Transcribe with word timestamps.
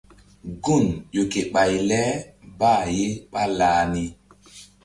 Gun 0.63 0.85
ƴo 1.13 1.21
ke 1.31 1.41
ɓay 1.53 1.73
le 1.89 2.01
bah 2.59 2.83
ye 2.97 3.07
ɓálah 3.31 3.79
ni. 3.93 4.03